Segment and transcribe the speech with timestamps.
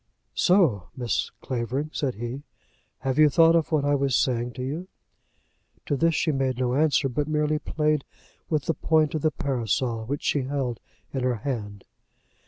[0.97, 2.41] "Miss Clavering," said he,
[3.01, 4.87] "have you thought of what I was saying to you?"
[5.85, 8.03] To this she made no answer, but merely played
[8.49, 10.79] with the point of the parasol which she held
[11.13, 11.83] in her hand.